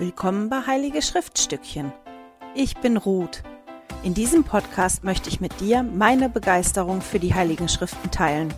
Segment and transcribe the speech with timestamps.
[0.00, 1.92] Willkommen bei Heilige Schriftstückchen.
[2.54, 3.42] Ich bin Ruth.
[4.04, 8.54] In diesem Podcast möchte ich mit dir meine Begeisterung für die Heiligen Schriften teilen.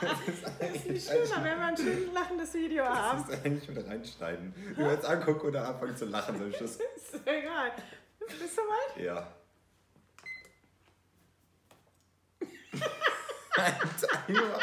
[0.00, 3.22] Das ist schöner, wenn wir ein schön lachendes Video haben.
[3.28, 4.54] Das ist eigentlich mit reinschneiden.
[4.74, 6.76] Wenn wir uns angucken oder anfangen zu lachen, so Schluss.
[6.96, 7.72] Ist egal.
[8.20, 9.04] Bist du weit?
[9.04, 9.26] Ja.
[13.56, 13.74] Ein
[14.26, 14.60] Timer.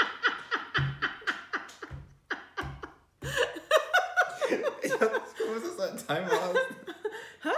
[4.82, 6.56] Ich hab nicht gewusst, dass du einen Timer hast.
[7.42, 7.50] Hä?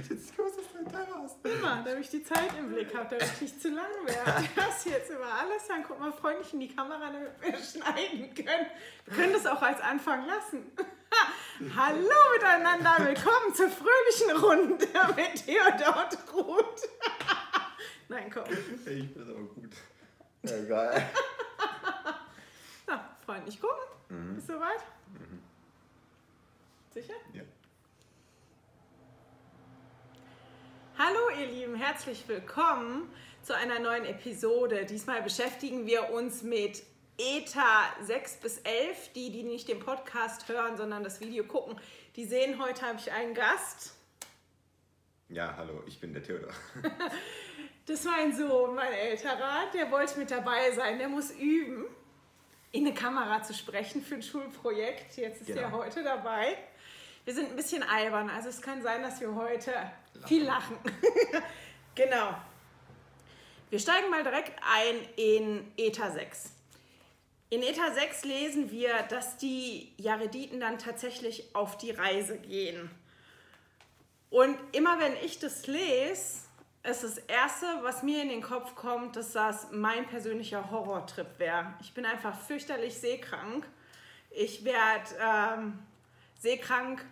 [0.00, 1.31] Ich hab nicht gewusst, dass du einen Timer hast.
[1.44, 4.48] Immer, damit ich die Zeit im Blick habe, damit ich nicht zu lang werde.
[4.54, 8.32] Du hast jetzt über alles dann guck mal freundlich in die Kamera, damit wir schneiden
[8.34, 8.66] können.
[9.06, 10.70] Wir können das auch als Anfang lassen.
[11.76, 16.88] Hallo miteinander, willkommen zur fröhlichen Runde mit Theodor und Ruth.
[18.08, 18.44] Nein, komm.
[18.50, 19.72] Ich bin aber gut.
[20.42, 21.02] Egal.
[22.86, 24.34] Na, freundlich gucken.
[24.34, 24.82] Bist du weit?
[26.92, 27.14] Sicher?
[27.32, 27.42] Ja.
[31.04, 34.84] Hallo ihr Lieben, herzlich willkommen zu einer neuen Episode.
[34.84, 36.80] Diesmal beschäftigen wir uns mit
[37.18, 39.12] ETA 6 bis 11.
[39.14, 41.74] Die, die nicht den Podcast hören, sondern das Video gucken,
[42.14, 43.96] die sehen, heute habe ich einen Gast.
[45.28, 46.52] Ja, hallo, ich bin der Theodor.
[47.86, 51.86] Das ist mein Sohn, mein älterer, der wollte mit dabei sein, der muss üben,
[52.70, 55.16] in eine Kamera zu sprechen für ein Schulprojekt.
[55.16, 55.78] Jetzt ist er Genau.
[55.78, 56.56] heute dabei.
[57.24, 59.72] Wir sind ein bisschen albern, also es kann sein, dass wir heute
[60.26, 60.76] viel lachen.
[61.94, 62.34] genau.
[63.70, 66.52] Wir steigen mal direkt ein in ETA 6.
[67.50, 72.90] In ETA 6 lesen wir, dass die Jarediten dann tatsächlich auf die Reise gehen.
[74.30, 76.40] Und immer wenn ich das lese,
[76.82, 81.74] ist das Erste, was mir in den Kopf kommt, dass das mein persönlicher Horrortrip wäre.
[81.80, 83.66] Ich bin einfach fürchterlich seekrank.
[84.30, 85.78] Ich werde ähm,
[86.40, 87.04] seekrank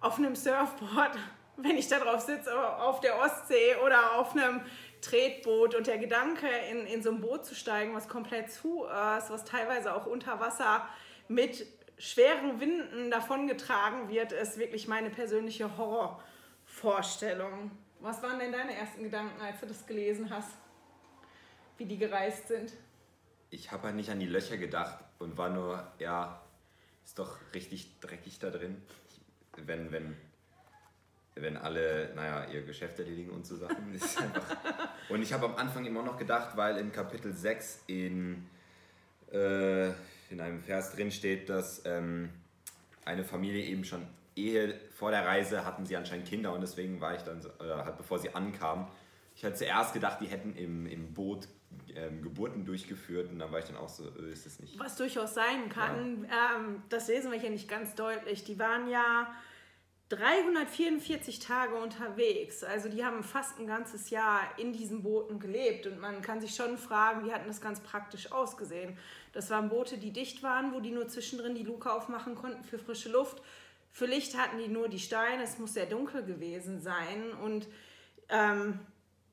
[0.00, 1.18] auf einem Surfboard,
[1.62, 4.62] wenn ich da drauf sitze, auf der Ostsee oder auf einem
[5.00, 5.74] Tretboot.
[5.74, 9.44] Und der Gedanke, in, in so ein Boot zu steigen, was komplett zu ist, was
[9.44, 10.86] teilweise auch unter Wasser
[11.28, 11.66] mit
[11.98, 17.70] schweren Winden davongetragen wird, ist wirklich meine persönliche Horrorvorstellung.
[18.00, 20.50] Was waren denn deine ersten Gedanken, als du das gelesen hast?
[21.76, 22.72] Wie die gereist sind?
[23.50, 26.40] Ich habe halt nicht an die Löcher gedacht und war nur, ja,
[27.04, 28.80] ist doch richtig dreckig da drin.
[29.56, 30.16] Wenn, wenn,
[31.40, 33.76] wenn alle, naja, ihr Geschäft erledigen und so Sachen.
[35.08, 38.46] Und ich habe am Anfang immer noch gedacht, weil in Kapitel 6 in,
[39.32, 39.88] äh,
[40.30, 42.30] in einem Vers drin steht, dass ähm,
[43.04, 44.06] eine Familie eben schon
[44.36, 47.96] Ehe vor der Reise hatten sie anscheinend Kinder und deswegen war ich dann, oder halt
[47.96, 48.86] bevor sie ankamen,
[49.34, 51.48] ich hatte zuerst gedacht, die hätten im, im Boot
[51.94, 54.78] ähm, Geburten durchgeführt und dann war ich dann auch so, äh, ist es nicht.
[54.78, 58.44] Was durchaus sein kann, ähm, das lesen wir hier nicht ganz deutlich.
[58.44, 59.32] Die waren ja
[60.10, 62.64] 344 Tage unterwegs.
[62.64, 65.86] Also die haben fast ein ganzes Jahr in diesen Booten gelebt.
[65.86, 68.98] Und man kann sich schon fragen, wie hatten das ganz praktisch ausgesehen.
[69.32, 72.78] Das waren Boote, die dicht waren, wo die nur zwischendrin die Luke aufmachen konnten für
[72.78, 73.40] frische Luft.
[73.92, 75.44] Für Licht hatten die nur die Steine.
[75.44, 77.32] Es muss sehr dunkel gewesen sein.
[77.32, 77.68] Und
[78.28, 78.80] ähm,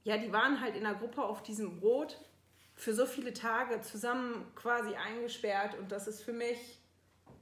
[0.04, 2.20] ja, die waren halt in der Gruppe auf diesem Boot
[2.76, 5.76] für so viele Tage zusammen quasi eingesperrt.
[5.76, 6.78] Und das ist für mich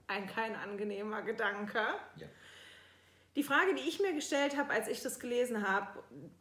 [0.08, 1.80] ein kein angenehmer Gedanke.
[2.16, 2.28] Ja.
[3.36, 5.88] Die Frage, die ich mir gestellt habe, als ich das gelesen habe,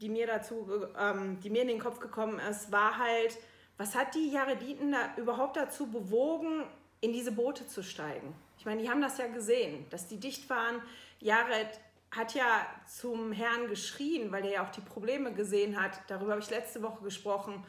[0.00, 3.37] die mir dazu, ähm, die mir in den Kopf gekommen ist, war halt,
[3.77, 6.65] was hat die Jarediten da überhaupt dazu bewogen,
[7.00, 8.34] in diese Boote zu steigen?
[8.59, 10.81] Ich meine, die haben das ja gesehen, dass die dicht waren.
[11.19, 11.81] Jared
[12.12, 15.99] hat ja zum Herrn geschrien, weil er ja auch die Probleme gesehen hat.
[16.06, 17.65] Darüber habe ich letzte Woche gesprochen.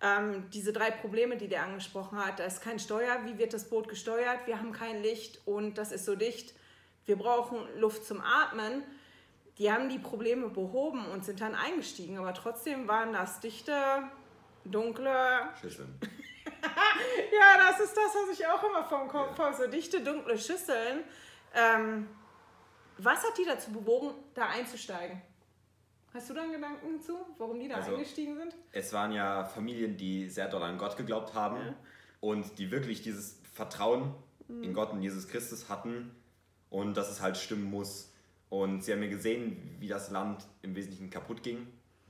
[0.00, 2.38] Ähm, diese drei Probleme, die der angesprochen hat.
[2.38, 3.26] Da ist kein Steuer.
[3.26, 4.46] Wie wird das Boot gesteuert?
[4.46, 6.54] Wir haben kein Licht und das ist so dicht.
[7.06, 8.82] Wir brauchen Luft zum Atmen.
[9.58, 12.18] Die haben die Probleme behoben und sind dann eingestiegen.
[12.18, 13.74] Aber trotzdem waren das dichte,
[14.64, 15.48] dunkle.
[15.60, 15.98] Schüsseln.
[17.32, 19.56] Ja, das ist das, was ich auch immer vom Kopf habe.
[19.56, 21.04] So dichte, dunkle Schüsseln.
[21.54, 22.08] Ähm,
[22.98, 25.22] was hat die dazu bewogen, da einzusteigen?
[26.12, 28.54] Hast du da einen Gedanken zu, warum die da Also- eingestiegen sind?
[28.72, 31.74] Es waren ja Familien, die sehr doll an Gott geglaubt haben
[32.20, 34.14] und die wirklich dieses Vertrauen
[34.48, 36.14] in Gott und Jesus Christus hatten
[36.70, 38.12] und dass es halt stimmen muss.
[38.48, 41.66] Und sie haben ja gesehen, wie das Land im Wesentlichen kaputt ging.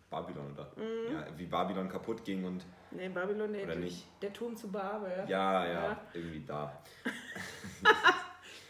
[0.09, 0.73] Babylon, oder?
[1.13, 4.05] Ja, wie Babylon kaputt ging und Nee, Babylon, nee, Oder nicht?
[4.21, 5.25] der Turm zu Babel.
[5.29, 6.01] ja, ja, Ja.
[6.13, 6.83] irgendwie da.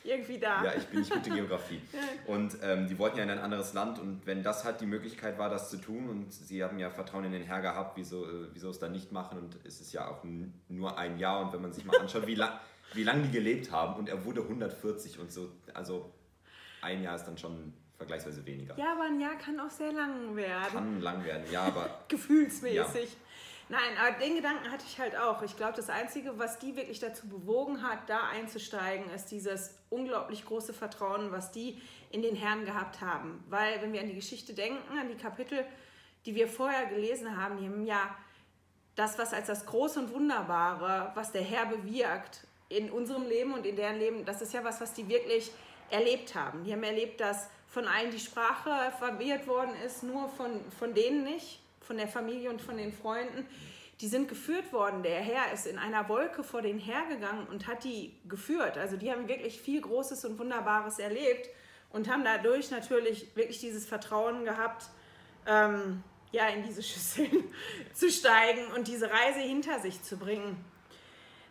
[0.03, 0.65] Irgendwie da.
[0.65, 1.81] Ja, ich bin nicht gute Geografie.
[2.27, 5.39] Und ähm, die wollten ja in ein anderes Land und wenn das halt die Möglichkeit
[5.39, 8.49] war, das zu tun und sie haben ja Vertrauen in den Herr gehabt, wieso, äh,
[8.55, 10.25] wieso es dann nicht machen und es ist ja auch
[10.69, 12.61] nur ein Jahr und wenn man sich mal anschaut, wie, la
[12.95, 15.51] wie lange die gelebt haben und er wurde 140 und so.
[15.75, 16.13] Also
[16.83, 18.77] ein Jahr ist dann schon vergleichsweise weniger.
[18.79, 20.73] Ja, aber ein Jahr kann auch sehr lang werden.
[20.73, 22.05] Kann lang werden, ja, aber.
[22.09, 23.05] Gefühlsmäßig.
[23.05, 23.17] Ja.
[23.69, 25.43] Nein, aber den Gedanken hatte ich halt auch.
[25.43, 30.45] Ich glaube, das Einzige, was die wirklich dazu bewogen hat, da einzusteigen, ist dieses unglaublich
[30.45, 33.45] große Vertrauen, was die in den Herrn gehabt haben.
[33.49, 35.65] Weil, wenn wir an die Geschichte denken, an die Kapitel,
[36.27, 38.17] die wir vorher gelesen haben, die haben ja
[38.97, 43.67] das, was als das Große und Wunderbare, was der Herr bewirkt in unserem Leben und
[43.67, 45.51] in deren Leben, das ist ja was, was die wirklich
[45.91, 46.65] erlebt haben.
[46.65, 51.25] Die haben erlebt, dass von allen die Sprache verwirrt worden ist, nur von, von denen
[51.25, 53.47] nicht, von der Familie und von den Freunden.
[54.01, 55.03] Die sind geführt worden.
[55.03, 58.79] Der Herr ist in einer Wolke vor denen hergegangen und hat die geführt.
[58.79, 61.49] Also die haben wirklich viel Großes und Wunderbares erlebt
[61.91, 64.87] und haben dadurch natürlich wirklich dieses Vertrauen gehabt,
[65.47, 66.03] ähm,
[66.33, 67.53] ja, in diese Schüsseln
[67.95, 70.65] zu steigen und diese Reise hinter sich zu bringen.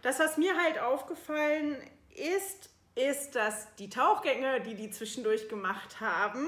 [0.01, 1.77] Das, was mir halt aufgefallen
[2.15, 6.47] ist, ist, dass die Tauchgänge, die die zwischendurch gemacht haben,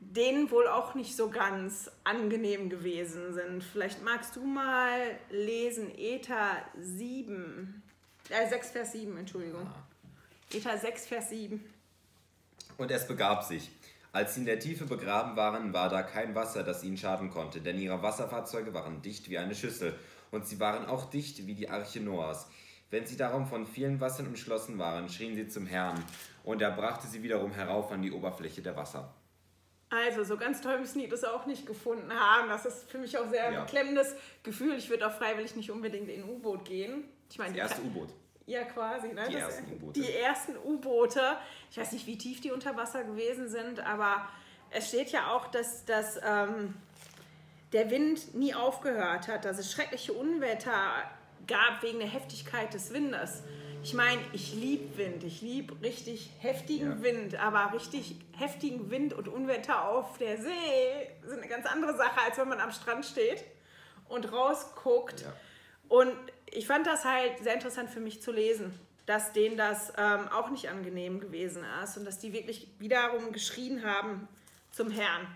[0.00, 3.64] denen wohl auch nicht so ganz angenehm gewesen sind.
[3.64, 7.82] Vielleicht magst du mal lesen, Eta 7,
[8.28, 9.66] äh 6 Vers 7, Entschuldigung.
[9.66, 10.54] Ah.
[10.54, 11.64] Eta 6 Vers 7.
[12.76, 13.70] Und es begab sich.
[14.12, 17.60] Als sie in der Tiefe begraben waren, war da kein Wasser, das ihnen schaden konnte,
[17.60, 19.98] denn ihre Wasserfahrzeuge waren dicht wie eine Schüssel,
[20.30, 22.46] und sie waren auch dicht wie die Arche Noahs.
[22.90, 26.02] Wenn sie darum von vielen Wassern umschlossen waren, schrien sie zum Herrn,
[26.44, 29.12] und er brachte sie wiederum herauf an die Oberfläche der Wasser.
[29.90, 32.48] Also, so ganz toll müssen die das auch nicht gefunden haben.
[32.48, 33.64] Das ist für mich auch sehr ja.
[33.64, 34.76] beklemmendes Gefühl.
[34.76, 37.04] Ich würde auch freiwillig nicht unbedingt in ein U-Boot gehen.
[37.30, 38.08] Ich meine, das erste U-Boot.
[38.46, 39.08] Ja, quasi.
[39.08, 39.24] Ne?
[39.28, 40.00] Die das, ersten U-Boote.
[40.00, 41.36] Die ersten U-Boote.
[41.70, 44.28] Ich weiß nicht, wie tief die unter Wasser gewesen sind, aber
[44.70, 46.74] es steht ja auch, dass, dass ähm,
[47.72, 51.04] der Wind nie aufgehört hat, dass es schreckliche Unwetter
[51.48, 53.42] gab wegen der Heftigkeit des Windes.
[53.82, 57.02] Ich meine, ich liebe Wind, ich liebe richtig heftigen ja.
[57.02, 62.20] Wind, aber richtig heftigen Wind und Unwetter auf der See sind eine ganz andere Sache,
[62.26, 63.44] als wenn man am Strand steht
[64.08, 65.22] und rausguckt.
[65.22, 65.32] Ja.
[65.88, 66.14] Und
[66.50, 70.50] ich fand das halt sehr interessant für mich zu lesen, dass denen das ähm, auch
[70.50, 74.28] nicht angenehm gewesen ist und dass die wirklich wiederum geschrien haben
[74.70, 75.26] zum Herrn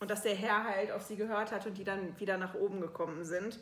[0.00, 2.80] und dass der Herr halt auf sie gehört hat und die dann wieder nach oben
[2.80, 3.58] gekommen sind.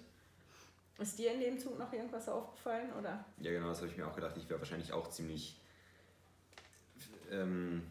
[1.01, 3.25] Ist dir in dem Zug noch irgendwas aufgefallen, oder?
[3.39, 4.37] Ja, genau, das habe ich mir auch gedacht.
[4.37, 5.57] Ich wäre wahrscheinlich auch ziemlich.
[7.33, 7.83] Ähm,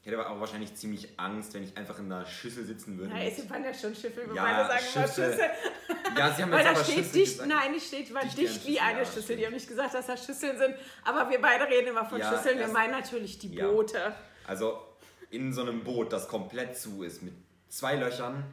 [0.00, 3.14] ich hätte aber auch wahrscheinlich ziemlich Angst, wenn ich einfach in einer Schüssel sitzen würde.
[3.14, 5.24] Ja, es waren ja schon Schiffe, wir ja, beide sagen Schüssel.
[5.24, 5.50] immer Schüssel.
[6.16, 7.48] Ja, sie haben Weil jetzt da steht Schüssel dicht, gesagt.
[7.48, 9.22] nein, es steht dicht, dicht wie eine ja, Schüssel.
[9.22, 9.40] Stimmt.
[9.40, 10.74] Die haben nicht gesagt, dass das Schüsseln sind,
[11.04, 12.58] aber wir beide reden immer von ja, Schüsseln.
[12.58, 14.14] Wir meinen natürlich die Boote.
[14.46, 14.78] Also
[15.30, 17.34] in so einem Boot, das komplett zu ist, mit
[17.68, 18.44] zwei Löchern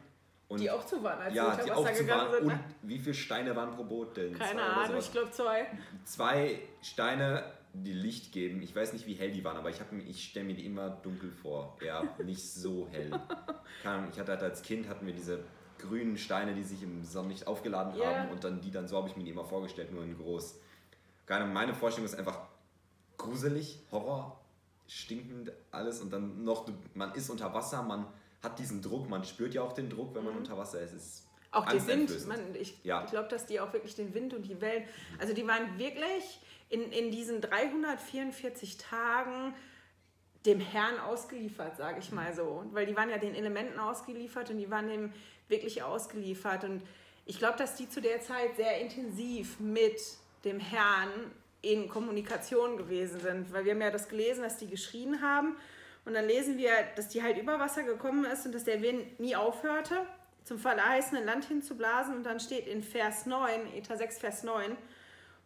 [0.52, 2.46] und die auch zu waren, als ja, sie unter Wasser gegangen sind.
[2.46, 2.52] Ne?
[2.52, 4.38] Und wie viele Steine waren pro Boot denn?
[4.38, 5.66] Keine Ahnung, ich glaube zwei.
[6.04, 8.60] Zwei Steine, die Licht geben.
[8.60, 11.30] Ich weiß nicht, wie hell die waren, aber ich, ich stelle mir die immer dunkel
[11.30, 11.78] vor.
[11.82, 13.10] Ja, nicht so hell.
[14.12, 15.40] Ich hatte halt als Kind hatten wir diese
[15.78, 18.20] grünen Steine, die sich im Sonnenlicht aufgeladen yeah.
[18.20, 20.60] haben und dann die dann so habe ich mir die immer vorgestellt, nur in groß.
[21.24, 22.40] Keine, meine Vorstellung ist einfach
[23.16, 24.38] gruselig, Horror,
[24.86, 28.06] stinkend, alles und dann noch, man ist unter Wasser, man
[28.42, 30.40] hat diesen Druck, man spürt ja auch den Druck, wenn man mhm.
[30.40, 30.92] unter Wasser ist.
[30.92, 33.04] ist auch den Wind, man, ich ja.
[33.04, 34.84] glaube, dass die auch wirklich den Wind und die Wellen,
[35.18, 36.40] also die waren wirklich
[36.70, 39.54] in, in diesen 344 Tagen
[40.46, 42.64] dem Herrn ausgeliefert, sage ich mal so.
[42.72, 45.12] Weil die waren ja den Elementen ausgeliefert und die waren dem
[45.48, 46.64] wirklich ausgeliefert.
[46.64, 46.82] Und
[47.26, 50.00] ich glaube, dass die zu der Zeit sehr intensiv mit
[50.44, 51.10] dem Herrn
[51.60, 53.52] in Kommunikation gewesen sind.
[53.52, 55.56] Weil wir haben ja das gelesen, dass die geschrien haben
[56.04, 59.20] und dann lesen wir, dass die halt über Wasser gekommen ist und dass der Wind
[59.20, 60.06] nie aufhörte,
[60.44, 62.16] zum verheißenen Land hinzublasen.
[62.16, 64.76] Und dann steht in Vers 9, Eta 6, Vers 9,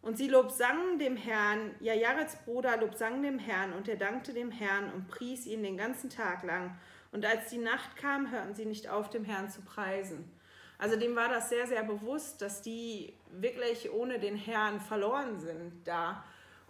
[0.01, 4.51] und sie lobsangen dem Herrn, ja, Jarets Bruder lobsang dem Herrn, und er dankte dem
[4.51, 6.77] Herrn und pries ihn den ganzen Tag lang.
[7.11, 10.31] Und als die Nacht kam, hörten sie nicht auf, dem Herrn zu preisen.
[10.77, 15.87] Also dem war das sehr, sehr bewusst, dass die wirklich ohne den Herrn verloren sind
[15.87, 16.23] da.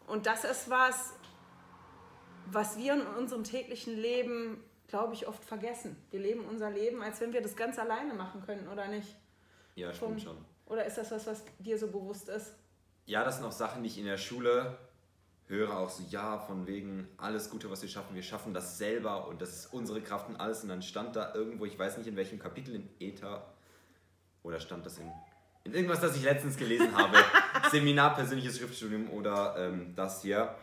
[0.07, 1.13] Und das ist was,
[2.51, 5.95] was wir in unserem täglichen Leben, glaube ich, oft vergessen.
[6.11, 9.15] Wir leben unser Leben, als wenn wir das ganz alleine machen können, oder nicht?
[9.75, 10.37] Ja, stimmt schon.
[10.65, 12.55] Oder ist das was, was dir so bewusst ist?
[13.05, 14.77] Ja, das sind auch Sachen, die ich in der Schule
[15.47, 19.27] höre, auch so, ja, von wegen alles Gute, was wir schaffen, wir schaffen das selber
[19.27, 20.63] und das ist unsere Kraft und alles.
[20.63, 23.53] Und dann stand da irgendwo, ich weiß nicht in welchem Kapitel, in Ether,
[24.43, 25.09] oder stand das in,
[25.63, 27.17] in irgendwas, das ich letztens gelesen habe,
[27.71, 30.55] Seminar, persönliches Schriftstudium oder ähm, das hier,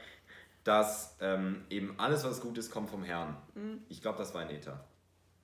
[0.64, 3.36] dass ähm, eben alles, was gut ist, kommt vom Herrn.
[3.54, 3.82] Mhm.
[3.88, 4.82] Ich glaube, das war ein Ether.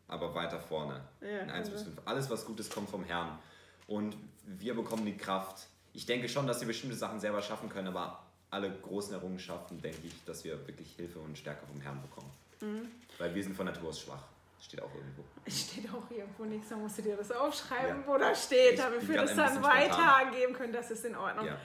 [0.09, 1.01] Aber weiter vorne.
[1.21, 1.73] Ja, in 1 also.
[1.73, 1.99] bis 5.
[2.07, 3.39] Alles, was gut ist, kommt vom Herrn.
[3.87, 5.69] Und wir bekommen die Kraft.
[5.93, 10.07] Ich denke schon, dass wir bestimmte Sachen selber schaffen können, aber alle großen Errungenschaften denke
[10.07, 12.31] ich, dass wir wirklich Hilfe und Stärke vom Herrn bekommen.
[12.61, 12.89] Mhm.
[13.19, 14.25] Weil wir sind von Natur aus schwach.
[14.61, 15.25] Steht auch irgendwo.
[15.49, 18.07] Steht auch irgendwo nichts, dann musst du dir das aufschreiben, ja.
[18.07, 21.47] wo da steht, damit wir das dann weitergeben können, das ist in Ordnung.
[21.47, 21.57] Ja.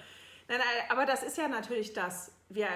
[0.47, 0.59] Nein,
[0.89, 2.31] aber das ist ja natürlich das.
[2.49, 2.69] Wir,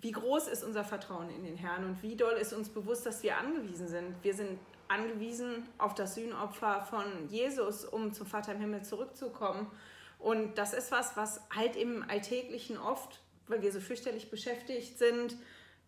[0.00, 3.22] wie groß ist unser Vertrauen in den Herrn und wie doll ist uns bewusst, dass
[3.22, 4.14] wir angewiesen sind.
[4.22, 9.70] Wir sind angewiesen auf das Sühnopfer von Jesus, um zum Vater im Himmel zurückzukommen.
[10.18, 15.36] Und das ist was, was halt im Alltäglichen oft, weil wir so fürchterlich beschäftigt sind,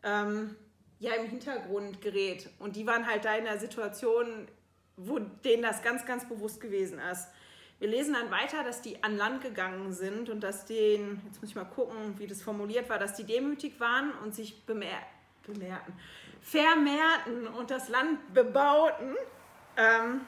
[0.03, 0.57] ähm,
[0.99, 2.51] ja im Hintergrund gerät.
[2.59, 4.49] Und die waren halt da in der Situation,
[4.97, 7.29] wo denen das ganz, ganz bewusst gewesen ist.
[7.81, 11.51] Wir lesen dann weiter, dass die an Land gegangen sind und dass den, jetzt muss
[11.51, 14.87] ich mal gucken, wie das formuliert war, dass die demütig waren und sich bemer
[15.43, 15.95] bemerkten,
[16.43, 19.17] vermehrten und das Land bebauten.
[19.79, 20.21] Ähm,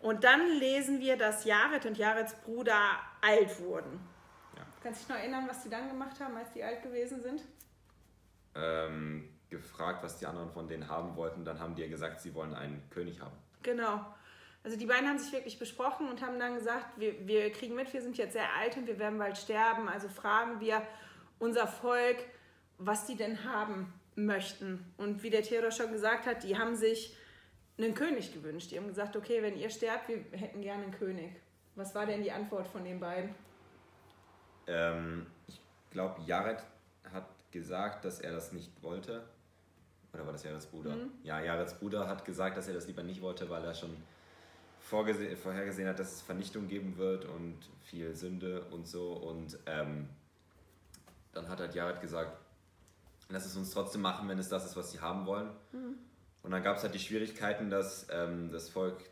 [0.00, 2.80] und dann lesen wir, dass Jared und Jareds Bruder
[3.20, 3.98] alt wurden.
[4.56, 4.62] Ja.
[4.80, 7.42] Kannst du dich noch erinnern, was die dann gemacht haben, als die alt gewesen sind?
[8.54, 11.44] Ähm, gefragt, was die anderen von denen haben wollten.
[11.44, 13.36] Dann haben die ja gesagt, sie wollen einen König haben.
[13.64, 14.06] Genau.
[14.64, 17.92] Also die beiden haben sich wirklich besprochen und haben dann gesagt, wir, wir kriegen mit,
[17.92, 19.88] wir sind jetzt sehr alt und wir werden bald sterben.
[19.88, 20.86] Also fragen wir
[21.38, 22.24] unser Volk,
[22.78, 24.92] was die denn haben möchten.
[24.96, 27.16] Und wie der Theodor schon gesagt hat, die haben sich
[27.76, 28.70] einen König gewünscht.
[28.70, 31.32] Die haben gesagt, okay, wenn ihr sterbt, wir hätten gerne einen König.
[31.74, 33.34] Was war denn die Antwort von den beiden?
[34.66, 36.62] Ähm, ich glaube, Jared
[37.12, 39.24] hat gesagt, dass er das nicht wollte.
[40.12, 40.94] Oder war das Jareds Bruder?
[40.94, 41.10] Mhm.
[41.22, 43.96] Ja, Jareds Bruder hat gesagt, dass er das lieber nicht wollte, weil er schon
[44.82, 49.12] vorhergesehen hat, dass es Vernichtung geben wird und viel Sünde und so.
[49.12, 50.08] Und ähm,
[51.32, 52.36] dann hat halt Jared gesagt,
[53.28, 55.50] lass es uns trotzdem machen, wenn es das ist, was sie haben wollen.
[55.72, 55.96] Mhm.
[56.42, 59.02] Und dann gab es halt die Schwierigkeiten, dass ähm, das Volk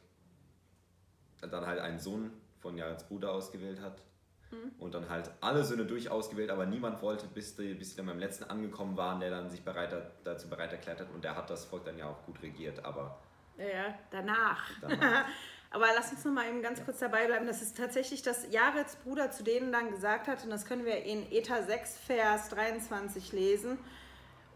[1.40, 4.02] dann halt einen Sohn von Jareds Bruder ausgewählt hat.
[4.50, 4.72] Mhm.
[4.78, 8.18] Und dann halt alle Söhne durchausgewählt, aber niemand wollte, bis die, bis die dann beim
[8.18, 11.10] letzten angekommen waren, der dann sich bereit, dazu bereit erklärt hat.
[11.14, 13.18] Und der hat das Volk dann ja auch gut regiert, aber.
[13.56, 14.70] Ja, danach.
[14.80, 15.26] danach.
[15.70, 17.46] aber lass uns noch mal eben ganz kurz dabei bleiben.
[17.46, 21.04] Das ist tatsächlich, dass Jareds Bruder zu denen dann gesagt hat, und das können wir
[21.04, 23.78] in Eta 6, Vers 23 lesen.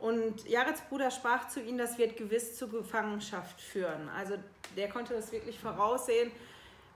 [0.01, 4.09] Und Jareds Bruder sprach zu ihnen, das wird gewiss zur Gefangenschaft führen.
[4.09, 4.35] Also
[4.77, 6.33] der konnte das wirklich voraussehen.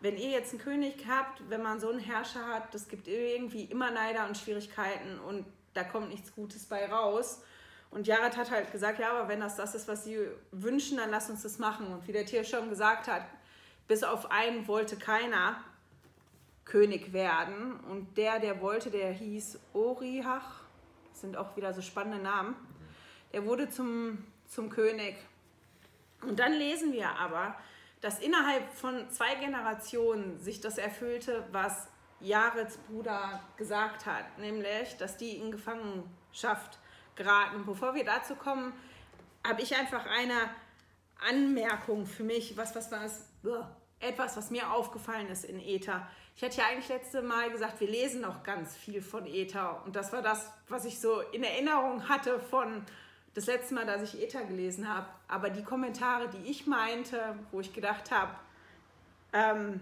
[0.00, 3.64] Wenn ihr jetzt einen König habt, wenn man so einen Herrscher hat, das gibt irgendwie
[3.64, 7.40] immer Neider und Schwierigkeiten und da kommt nichts Gutes bei raus.
[7.90, 10.18] Und Jared hat halt gesagt, ja, aber wenn das das ist, was sie
[10.50, 11.86] wünschen, dann lass uns das machen.
[11.86, 13.22] Und wie der Tier schon gesagt hat,
[13.88, 15.56] bis auf einen wollte keiner
[16.64, 17.80] König werden.
[17.80, 20.62] Und der, der wollte, der hieß Orihach.
[21.10, 22.54] Das sind auch wieder so spannende Namen.
[23.32, 25.16] Er wurde zum, zum König.
[26.22, 27.56] Und dann lesen wir aber,
[28.00, 31.88] dass innerhalb von zwei Generationen sich das erfüllte, was
[32.20, 36.78] Jareds Bruder gesagt hat, nämlich, dass die in Gefangenschaft
[37.16, 37.64] geraten.
[37.64, 38.72] Bevor wir dazu kommen,
[39.46, 40.50] habe ich einfach eine
[41.28, 43.26] Anmerkung für mich, was, was, was,
[44.00, 46.08] etwas, was mir aufgefallen ist in Ether.
[46.36, 49.96] Ich hatte ja eigentlich letzte Mal gesagt, wir lesen noch ganz viel von Ether und
[49.96, 52.84] das war das, was ich so in Erinnerung hatte von
[53.34, 57.60] das letzte Mal, dass ich Ether gelesen habe, aber die Kommentare, die ich meinte, wo
[57.60, 58.34] ich gedacht habe,
[59.32, 59.80] ähm,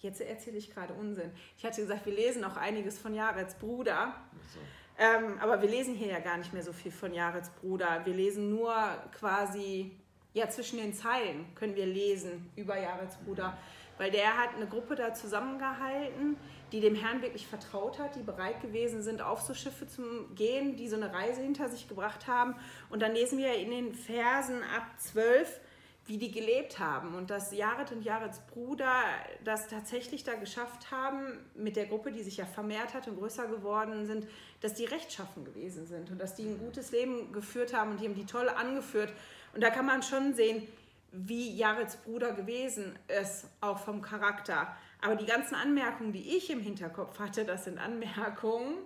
[0.00, 1.30] jetzt erzähle ich gerade Unsinn.
[1.56, 4.14] Ich hatte gesagt, wir lesen auch einiges von Jareds Bruder,
[4.52, 4.58] so.
[4.98, 8.02] ähm, aber wir lesen hier ja gar nicht mehr so viel von Jareds Bruder.
[8.04, 8.74] Wir lesen nur
[9.18, 9.96] quasi,
[10.34, 13.56] ja, zwischen den Zeilen können wir lesen über Jareds Bruder,
[13.96, 16.36] weil der hat eine Gruppe da zusammengehalten,
[16.70, 20.76] die dem Herrn wirklich vertraut hat, die bereit gewesen sind, auf so Schiffe zu gehen,
[20.76, 22.54] die so eine Reise hinter sich gebracht haben.
[22.90, 25.60] Und dann lesen wir in den Versen ab 12,
[26.08, 29.04] wie die gelebt haben und dass Jared und Jareds Bruder
[29.44, 33.46] das tatsächlich da geschafft haben, mit der Gruppe, die sich ja vermehrt hat und größer
[33.46, 34.26] geworden sind,
[34.62, 38.06] dass die rechtschaffen gewesen sind und dass die ein gutes Leben geführt haben und die
[38.06, 39.12] haben die toll angeführt.
[39.54, 40.66] Und da kann man schon sehen,
[41.12, 44.74] wie Jareds Bruder gewesen ist, auch vom Charakter.
[45.02, 48.78] Aber die ganzen Anmerkungen, die ich im Hinterkopf hatte, das sind Anmerkungen,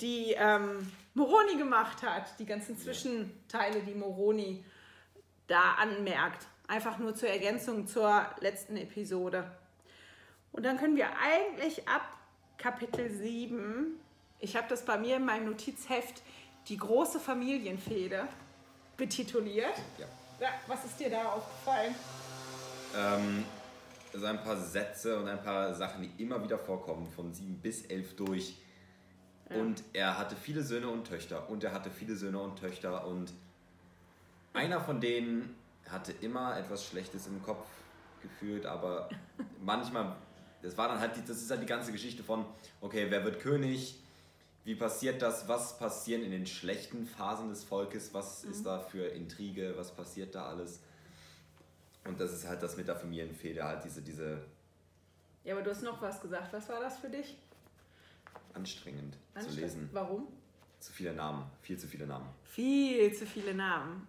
[0.00, 2.38] die ähm, Moroni gemacht hat.
[2.38, 4.64] Die ganzen Zwischenteile, die Moroni
[5.46, 6.46] da anmerkt.
[6.68, 9.50] Einfach nur zur Ergänzung zur letzten Episode.
[10.52, 12.02] Und dann können wir eigentlich ab
[12.58, 13.98] Kapitel 7,
[14.40, 16.22] ich habe das bei mir in meinem Notizheft,
[16.68, 18.28] die große Familienfehde
[18.96, 19.76] betituliert.
[19.98, 20.06] Ja.
[20.40, 21.94] ja was ist dir da aufgefallen?
[22.96, 23.44] Ähm,
[24.12, 27.86] so ein paar Sätze und ein paar Sachen, die immer wieder vorkommen, von sieben bis
[27.86, 28.56] elf durch.
[29.50, 29.56] Ja.
[29.56, 33.32] Und er hatte viele Söhne und Töchter und er hatte viele Söhne und Töchter und
[34.52, 35.54] einer von denen
[35.90, 37.66] hatte immer etwas Schlechtes im Kopf
[38.22, 39.08] gefühlt, aber
[39.60, 40.16] manchmal,
[40.62, 42.44] das war dann halt, die, das ist halt die ganze Geschichte von,
[42.80, 44.00] okay, wer wird König,
[44.64, 45.48] wie passiert das?
[45.48, 48.12] Was passiert in den schlechten Phasen des Volkes?
[48.12, 48.50] Was mhm.
[48.50, 49.72] ist da für Intrige?
[49.76, 50.80] Was passiert da alles?
[52.04, 54.44] Und das ist halt das mit der Familienfehde, halt diese, diese.
[55.44, 56.52] Ja, aber du hast noch was gesagt.
[56.52, 57.38] Was war das für dich?
[58.52, 59.54] Anstrengend, Anstrengend.
[59.54, 59.88] zu lesen.
[59.92, 60.28] Warum?
[60.80, 62.28] Zu viele Namen, viel zu viele Namen.
[62.44, 64.06] Viel zu viele Namen.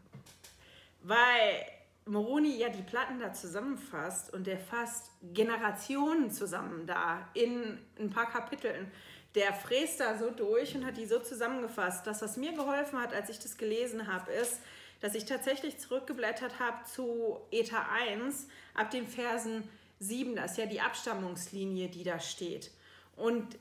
[1.01, 1.65] Weil
[2.05, 8.29] Moroni ja die Platten da zusammenfasst und der fasst Generationen zusammen da in ein paar
[8.29, 8.91] Kapiteln.
[9.35, 12.07] Der fräst da so durch und hat die so zusammengefasst.
[12.07, 14.59] Das, was mir geholfen hat, als ich das gelesen habe, ist,
[15.01, 20.35] dass ich tatsächlich zurückgeblättert habe zu Eta 1 ab den Versen 7.
[20.35, 22.71] Das ist ja die Abstammungslinie, die da steht.
[23.15, 23.55] Und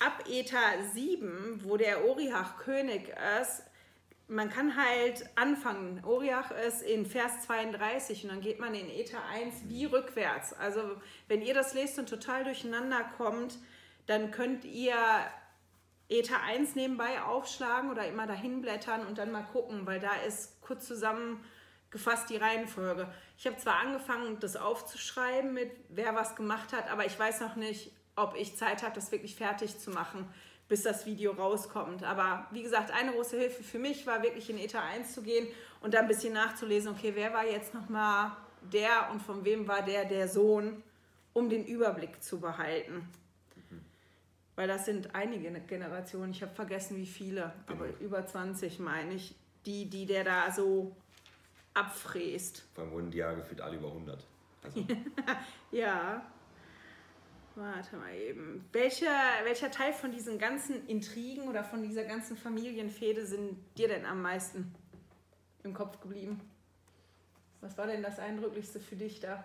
[0.00, 0.58] ab Eta
[0.94, 3.62] 7, wo der Oriach König ist,
[4.30, 6.02] man kann halt anfangen.
[6.04, 10.52] Oriach ist in Vers 32 und dann geht man in Eta 1 wie rückwärts.
[10.52, 10.80] Also
[11.26, 13.58] wenn ihr das lest und total durcheinander kommt,
[14.06, 14.94] dann könnt ihr
[16.08, 20.60] Eta 1 nebenbei aufschlagen oder immer dahin blättern und dann mal gucken, weil da ist
[20.60, 23.12] kurz zusammengefasst die Reihenfolge.
[23.36, 27.56] Ich habe zwar angefangen, das aufzuschreiben mit wer was gemacht hat, aber ich weiß noch
[27.56, 30.32] nicht, ob ich Zeit habe, das wirklich fertig zu machen
[30.70, 32.04] bis das Video rauskommt.
[32.04, 35.48] Aber wie gesagt, eine große Hilfe für mich war wirklich in ETA 1 zu gehen
[35.80, 38.30] und da ein bisschen nachzulesen, okay, wer war jetzt nochmal
[38.72, 40.82] der und von wem war der der Sohn,
[41.32, 43.08] um den Überblick zu behalten.
[43.56, 43.80] Mhm.
[44.54, 47.80] Weil das sind einige Generationen, ich habe vergessen wie viele, genau.
[47.80, 49.34] aber über 20 meine ich,
[49.66, 50.94] die, die der da so
[51.74, 52.64] abfräst.
[52.74, 54.24] Vor allem wurden die ja gefühlt alle über 100.
[54.62, 54.86] Also.
[55.72, 56.22] ja.
[57.56, 58.64] Warte mal eben.
[58.72, 59.10] Welcher,
[59.44, 64.22] welcher Teil von diesen ganzen Intrigen oder von dieser ganzen Familienfehde sind dir denn am
[64.22, 64.74] meisten
[65.64, 66.40] im Kopf geblieben?
[67.60, 69.44] Was war denn das Eindrücklichste für dich da?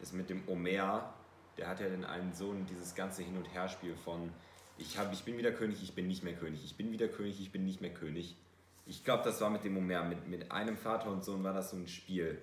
[0.00, 1.14] Das mit dem Omer,
[1.56, 4.32] der hat ja den einen Sohn, dieses ganze Hin- und Herspiel von
[4.78, 7.40] ich, hab, ich bin wieder König, ich bin nicht mehr König, ich bin wieder König,
[7.40, 8.36] ich bin nicht mehr König.
[8.84, 11.70] Ich glaube, das war mit dem Omer, mit, mit einem Vater und Sohn war das
[11.70, 12.42] so ein Spiel.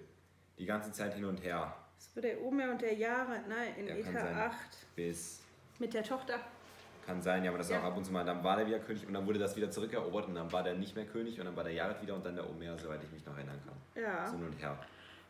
[0.57, 1.75] Die ganze Zeit hin und her.
[2.03, 3.79] Das war der Omer und der Jahre, ne?
[3.79, 4.55] In ja, ETA 8.
[4.95, 5.41] Bis.
[5.79, 6.39] Mit der Tochter.
[7.05, 7.79] Kann sein, ja, aber das ja.
[7.79, 8.25] auch ab und zu mal.
[8.25, 10.75] Dann war der wieder König und dann wurde das wieder zurückerobert und dann war der
[10.75, 13.11] nicht mehr König und dann war der Jared wieder und dann der Omer, soweit ich
[13.11, 14.03] mich noch erinnern kann.
[14.03, 14.27] Ja.
[14.27, 14.77] So und her.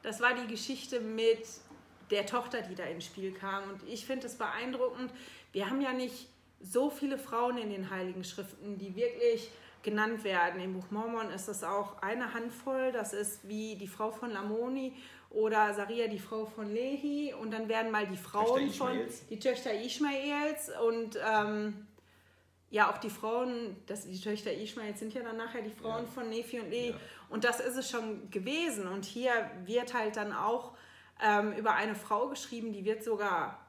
[0.01, 1.45] Das war die Geschichte mit
[2.11, 3.69] der Tochter, die da ins Spiel kam.
[3.69, 5.11] Und ich finde es beeindruckend.
[5.51, 6.27] Wir haben ja nicht
[6.59, 9.51] so viele Frauen in den Heiligen Schriften, die wirklich
[9.83, 10.61] genannt werden.
[10.61, 12.91] Im Buch Mormon ist das auch eine Handvoll.
[12.91, 14.93] Das ist wie die Frau von Lamoni
[15.33, 17.33] oder Saria, die Frau von Lehi.
[17.33, 18.97] Und dann werden mal die Frauen von,
[19.29, 21.87] die Töchter Ishmaels und ähm,
[22.69, 26.11] ja, auch die Frauen, das, die Töchter Ishmaels sind ja dann nachher die Frauen ja.
[26.11, 26.91] von Nephi und Lehi.
[26.91, 26.95] Ja.
[27.29, 28.87] Und das ist es schon gewesen.
[28.87, 29.31] Und hier
[29.65, 30.73] wird halt dann auch
[31.21, 33.59] ähm, über eine Frau geschrieben, die wird sogar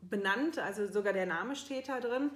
[0.00, 2.30] benannt, also sogar der Name steht da drin.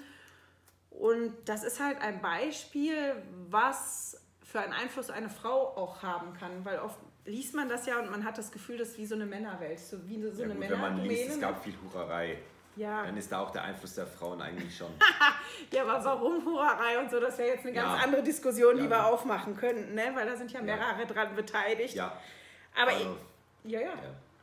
[0.91, 3.15] Und das ist halt ein Beispiel,
[3.49, 7.99] was für einen Einfluss eine Frau auch haben kann, weil oft liest man das ja
[7.99, 10.45] und man hat das Gefühl, das ist wie so eine Männerwelt, so wie so ja,
[10.45, 12.39] eine gut, Wenn man liest, es gab viel Hurerei.
[12.77, 13.03] Ja.
[13.05, 14.93] Dann ist da auch der Einfluss der Frauen eigentlich schon.
[15.73, 18.05] ja, aber warum Hurerei und so, das wäre jetzt eine ganz ja.
[18.05, 18.91] andere Diskussion, die ja.
[18.91, 20.13] wir aufmachen könnten, ne?
[20.15, 21.95] weil da sind ja mehrere dran beteiligt.
[21.95, 22.17] Ja.
[22.81, 23.17] Aber also,
[23.65, 23.93] ich, ja, ja,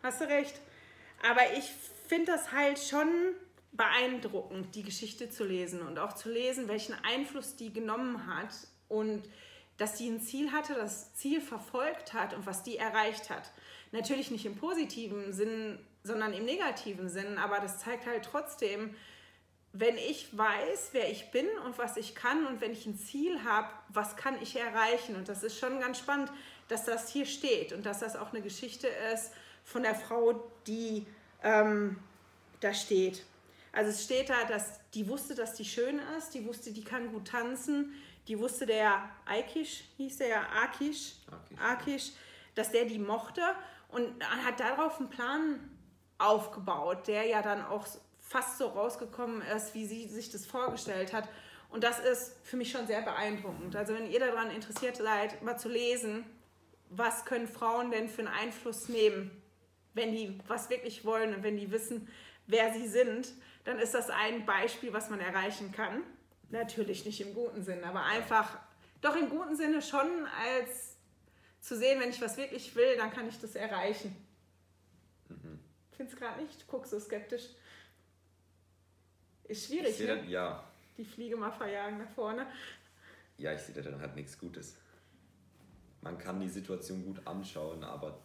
[0.04, 0.60] hast du recht.
[1.30, 1.72] Aber ich
[2.08, 3.08] finde das halt schon
[3.72, 8.54] beeindruckend, die Geschichte zu lesen und auch zu lesen, welchen Einfluss die genommen hat
[8.90, 9.24] und
[9.78, 13.52] dass die ein Ziel hatte, das Ziel verfolgt hat und was die erreicht hat.
[13.92, 18.96] Natürlich nicht im positiven Sinn, sondern im negativen Sinn, aber das zeigt halt trotzdem,
[19.78, 23.44] wenn ich weiß, wer ich bin und was ich kann und wenn ich ein Ziel
[23.44, 25.18] habe, was kann ich erreichen?
[25.18, 26.32] Und das ist schon ganz spannend,
[26.70, 29.32] dass das hier steht und dass das auch eine Geschichte ist
[29.66, 31.06] von der Frau, die
[31.44, 31.98] ähm,
[32.62, 33.26] da steht.
[33.74, 37.12] Also es steht da, dass die wusste, dass die schön ist, die wusste, die kann
[37.12, 37.94] gut tanzen,
[38.28, 41.16] die wusste der Aikish, hieß der ja Akish,
[41.62, 42.12] Akish,
[42.56, 43.42] dass der die mochte
[43.90, 45.60] und hat darauf einen Plan
[46.18, 47.86] aufgebaut, der ja dann auch
[48.18, 51.30] fast so rausgekommen ist, wie sie sich das vorgestellt hat.
[51.70, 53.76] Und das ist für mich schon sehr beeindruckend.
[53.76, 56.26] Also wenn ihr daran interessiert seid, mal zu lesen,
[56.90, 59.42] was können Frauen denn für einen Einfluss nehmen,
[59.94, 62.08] wenn die was wirklich wollen und wenn die wissen,
[62.48, 63.34] wer sie sind,
[63.66, 66.04] dann ist das ein Beispiel, was man erreichen kann.
[66.50, 68.58] Natürlich nicht im guten Sinne, aber einfach,
[69.02, 70.96] doch im guten Sinne schon als
[71.60, 74.16] zu sehen, wenn ich was wirklich will, dann kann ich das erreichen.
[75.30, 75.60] Mhm.
[75.98, 76.62] Findest gerade nicht?
[76.62, 77.50] Du guckst so skeptisch.
[79.46, 80.08] Ist schwierig, ne?
[80.08, 80.64] Dann, ja.
[80.98, 82.48] Die Fliege mal verjagen nach vorne.
[83.38, 84.78] Ja, ich sehe da dann halt nichts Gutes.
[86.02, 88.22] Man kann die Situation gut anschauen, aber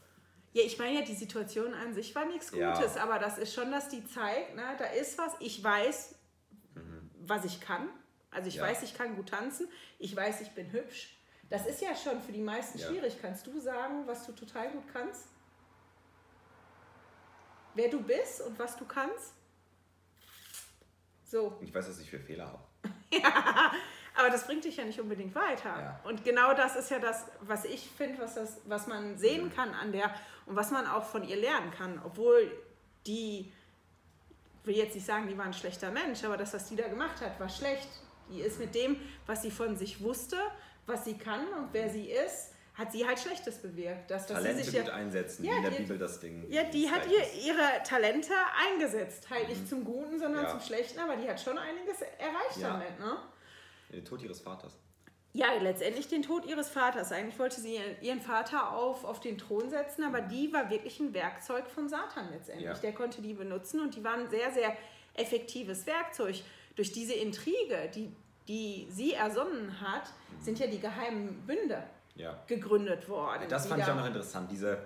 [0.52, 3.02] ja, ich meine ja, die Situation an sich war nichts Gutes, ja.
[3.02, 6.16] aber das ist schon, dass die zeigt, ne, da ist was, ich weiß,
[6.74, 7.11] mhm.
[7.20, 7.88] was ich kann
[8.30, 8.64] Also ich Ja.
[8.64, 11.16] weiß, ich kann gut tanzen, ich weiß, ich bin hübsch.
[11.48, 12.88] Das ist ja schon für die meisten Ja.
[12.88, 13.16] schwierig.
[13.20, 15.26] Kannst du sagen, was du total gut kannst?
[17.74, 19.34] Wer du bist und was du kannst?
[21.24, 21.56] So.
[21.60, 22.64] Ich weiß, dass ich für Fehler habe.
[24.16, 25.68] Aber das bringt dich ja nicht unbedingt weiter.
[25.80, 26.00] Ja.
[26.04, 29.72] Und genau das ist ja das, was ich finde, was, das, was man sehen kann
[29.74, 30.12] an der
[30.46, 32.00] und was man auch von ihr lernen kann.
[32.04, 32.50] Obwohl
[33.06, 33.52] die,
[34.60, 36.88] ich will jetzt nicht sagen, die war ein schlechter Mensch, aber das, was die da
[36.88, 37.88] gemacht hat, war schlecht.
[38.30, 40.36] Die ist mit dem, was sie von sich wusste,
[40.86, 44.10] was sie kann und wer sie ist, hat sie halt Schlechtes bewirkt.
[44.10, 46.20] Dass, dass sie Talente sich ja, gut einsetzen, Ja, wie in der die- Bibel das
[46.20, 46.46] Ding.
[46.50, 48.32] ja, die hat ihr ihre Talente
[48.70, 49.28] eingesetzt.
[49.28, 50.46] Halt nicht zum Guten, sondern Mhm.
[50.48, 50.50] Ja.
[50.50, 52.72] zum Schlechten, aber die hat schon einiges erreicht Ja.
[52.72, 52.98] damit.
[52.98, 53.16] Ne?
[53.92, 54.78] Der Tod ihres Vaters.
[55.32, 57.12] Ja, letztendlich den Tod ihres Vaters.
[57.12, 61.12] Eigentlich wollte sie ihren Vater auf, auf den Thron setzen, aber die war wirklich ein
[61.14, 62.66] Werkzeug von Satan letztendlich.
[62.66, 62.74] Ja.
[62.74, 64.76] Der konnte die benutzen und die waren ein sehr, sehr
[65.14, 66.36] effektives Werkzeug.
[66.80, 68.10] Durch diese Intrige, die,
[68.48, 70.04] die sie ersonnen hat,
[70.40, 71.82] sind ja die geheimen Bünde
[72.14, 72.42] Ja.
[72.46, 73.42] gegründet worden.
[73.50, 74.78] Das fand ich auch noch interessant, diese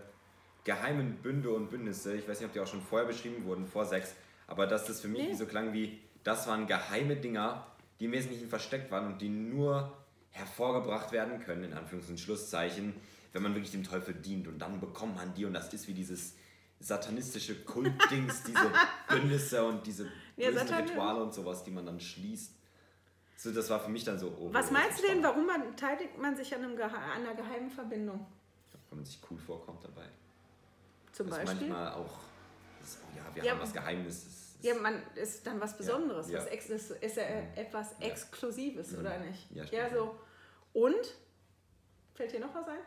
[0.64, 2.16] geheimen Bünde und Bündnisse.
[2.16, 4.16] Ich weiß nicht, ob die auch schon vorher beschrieben wurden, vor sechs,
[4.48, 5.28] aber dass das für mich Nee.
[5.30, 7.64] wie so klang wie, das waren geheime Dinger,
[8.00, 9.96] die im Wesentlichen versteckt waren und die nur
[10.32, 12.92] hervorgebracht werden können, in Anführungs- und Schlusszeichen,
[13.32, 15.94] wenn man wirklich dem Teufel dient und dann bekommt man die und das ist wie
[15.94, 16.34] dieses
[16.80, 18.68] satanistische Kultdings, diese
[19.08, 22.52] Bündnisse und diese Ja, bösen Satan- Rituale und sowas, die man dann schließt.
[23.36, 24.28] So, das war für mich dann so.
[24.38, 27.34] Oh, Was das meinst du denn, warum man, beteiligt man sich an, einem, an einer
[27.34, 28.26] geheimen Verbindung?
[28.90, 30.08] Wenn man sich cool vorkommt dabei.
[31.12, 31.68] Zum Das Beispiel?
[31.68, 32.18] manchmal auch,
[32.80, 34.24] das oh ja, wir Ja, haben was Geheimnis.
[34.24, 36.38] das ist- Ja, man ist dann was Besonderes, Ja.
[36.38, 37.22] was ex ist, ist ja
[37.56, 38.98] etwas Exklusives, Mhm.
[39.00, 39.50] oder nicht?
[39.50, 39.92] Ja, ja, stimmt.
[39.94, 40.18] so.
[40.72, 41.14] Und?
[42.14, 42.78] Fällt dir noch was ein?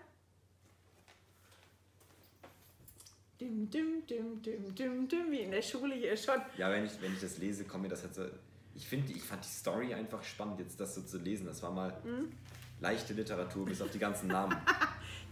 [3.39, 6.41] Dim, dim, dim, dim, dim, dim, wie in der Schule hier schon.
[6.58, 8.26] Ja, wenn ich, wenn ich das lese, kommt mir das halt so.
[8.73, 11.45] Ich finde, ich fand die Story einfach spannend, jetzt das so zu lesen.
[11.45, 12.32] Das war mal Mhm.
[12.80, 14.56] leichte Literatur, bis auf die ganzen Namen.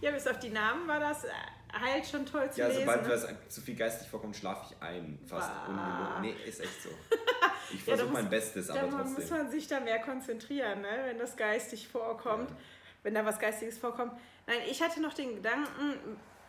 [0.02, 1.28] Ja, bis auf die Namen war das äh,
[1.72, 2.80] halt schon toll zu ja, lesen.
[2.80, 3.08] sobald ne?
[3.08, 5.18] mir das zu viel geistig vorkommt, schlafe ich ein.
[5.26, 6.20] Fast ungelogen.
[6.20, 6.90] Nee, ist echt so.
[7.72, 9.38] Ich Ja, versuche muss- mein Bestes, Da aber muss trotzdem.
[9.38, 10.88] man sich da mehr konzentrieren, ne?
[11.06, 12.56] wenn das geistig vorkommt, Ja.
[13.04, 14.12] wenn da was Geistiges vorkommt.
[14.46, 15.94] Nein, ich hatte noch den Gedanken,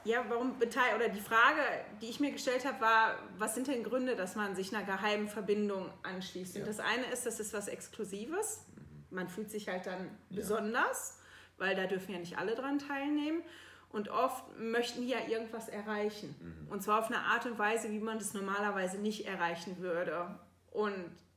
[0.08, 1.62] ja, warum beteiligt, oder die Frage,
[2.02, 5.28] die ich mir gestellt habe, war, was sind denn Gründe, dass man sich einer geheimen
[5.28, 6.56] Verbindung anschließt?
[6.56, 6.68] Und Ja.
[6.68, 8.66] das eine ist, das ist was Exklusives.
[9.10, 10.38] Man fühlt sich halt dann Ja.
[10.38, 11.20] besonders,
[11.58, 13.42] weil da dürfen ja nicht alle dran teilnehmen.
[13.90, 16.36] Und oft möchten die ja irgendwas erreichen.
[16.40, 16.72] Mhm.
[16.72, 20.38] Und zwar auf eine Art und Weise, wie man das normalerweise nicht erreichen würde.
[20.72, 20.94] Und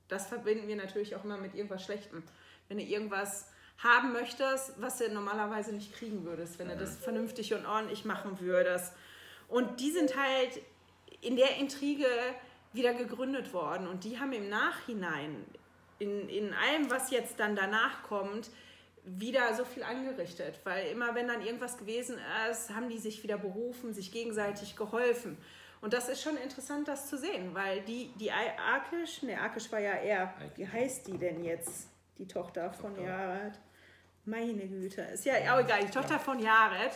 [0.09, 2.22] das verbinden wir natürlich auch immer mit irgendwas Schlechtem.
[2.68, 3.48] Wenn du irgendwas
[3.83, 8.38] haben möchtest, was du normalerweise nicht kriegen würdest, wenn du das vernünftig und ordentlich machen
[8.40, 8.93] würdest.
[9.49, 10.61] Und die sind halt
[11.23, 12.07] in der Intrige
[12.73, 13.87] wieder gegründet worden.
[13.87, 15.45] Und die haben im Nachhinein,
[15.99, 18.51] in, in allem, was jetzt dann danach kommt,
[19.05, 20.61] wieder so viel angerichtet.
[20.64, 22.19] Weil immer, wenn dann irgendwas gewesen
[22.51, 25.37] ist, haben die sich wieder berufen, sich gegenseitig geholfen.
[25.81, 29.81] Und das ist schon interessant, das zu sehen, weil die, die Arkisch, ne, Arkisch war
[29.81, 31.88] ja eher, wie heißt die denn jetzt,
[32.19, 33.59] die Tochter von Tochter.
[34.31, 36.93] Meine Güte, ist ja auch egal, die Tochter von Jared,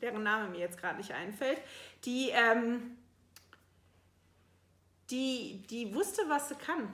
[0.00, 1.60] deren Name mir jetzt gerade nicht einfällt,
[2.04, 2.96] die, ähm,
[5.10, 6.92] die, die wusste, was sie kann.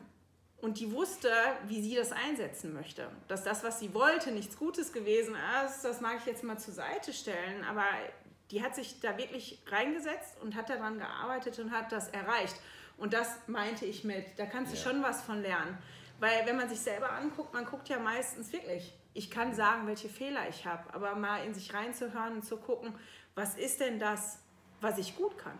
[0.60, 1.30] Und die wusste,
[1.66, 3.08] wie sie das einsetzen möchte.
[3.28, 6.72] Dass das, was sie wollte, nichts Gutes gewesen ist, das mag ich jetzt mal zur
[6.74, 7.62] Seite stellen.
[7.64, 7.84] Aber
[8.50, 12.56] die hat sich da wirklich reingesetzt und hat daran gearbeitet und hat das erreicht.
[12.96, 14.82] Und das meinte ich mit, da kannst du Ja.
[14.84, 15.76] schon was von lernen.
[16.18, 20.08] Weil wenn man sich selber anguckt, man guckt ja meistens wirklich, ich kann sagen, welche
[20.08, 22.92] Fehler ich habe, aber mal in sich reinzuhören und zu gucken,
[23.34, 24.40] was ist denn das,
[24.80, 25.58] was ich gut kann?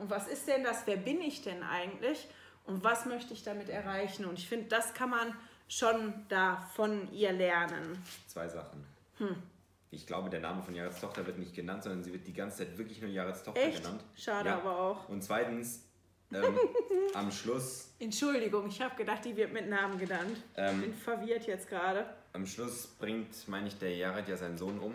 [0.00, 2.28] Und was ist denn das, wer bin ich denn eigentlich?
[2.64, 4.24] Und was möchte ich damit erreichen?
[4.24, 5.34] Und ich finde, das kann man
[5.68, 8.02] schon da von ihr lernen.
[8.26, 8.84] Zwei Sachen.
[9.18, 9.42] Hm.
[9.90, 12.58] Ich glaube, der Name von Jareds Tochter wird nicht genannt, sondern sie wird die ganze
[12.58, 13.82] Zeit wirklich nur Jareds Tochter Echt?
[13.82, 14.04] genannt.
[14.16, 14.56] Schade Ja.
[14.56, 15.08] aber auch.
[15.08, 15.84] Und zweitens,
[16.32, 16.58] ähm,
[17.14, 20.42] am Schluss, Entschuldigung, ich habe gedacht, die wird mit Namen genannt.
[20.56, 20.80] Ähm.
[20.82, 22.04] Bin verwirrt jetzt gerade.
[22.36, 24.94] Am Schluss bringt, meine ich, der Jared ja seinen Sohn um.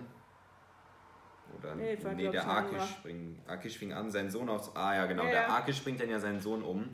[1.57, 2.49] Oder Nee, nee, der.
[2.49, 4.71] Akish bringt, Akish fing an, seinen Sohn aufs.
[4.75, 5.55] Ah ja, genau, Ja, der ja.
[5.57, 6.87] Akish bringt dann ja seinen Sohn um.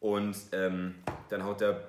[0.00, 0.96] Und ähm,
[1.28, 1.84] dann haut der